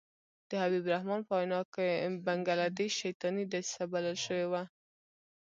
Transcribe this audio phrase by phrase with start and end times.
[0.49, 1.87] د حبیب الرحمن په وینا کې
[2.25, 4.63] بنګله دېش شیطاني دسیسه بلل شوې وه.